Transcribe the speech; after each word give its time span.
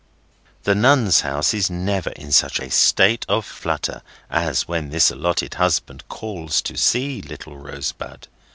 The 0.63 0.73
Nuns' 0.73 1.21
House 1.21 1.53
is 1.53 1.69
never 1.69 2.09
in 2.13 2.31
such 2.31 2.59
a 2.59 2.71
state 2.71 3.23
of 3.29 3.45
flutter 3.45 4.01
as 4.31 4.67
when 4.67 4.89
this 4.89 5.11
allotted 5.11 5.53
husband 5.53 6.05
calls 6.09 6.59
to 6.63 6.75
see 6.75 7.21
little 7.21 7.55
Rosebud. 7.55 8.27